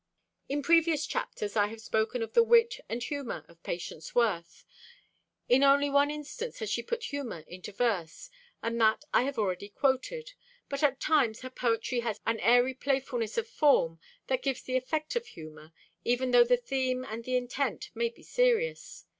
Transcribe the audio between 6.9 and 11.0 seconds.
humor into verse, and that I have already quoted; but at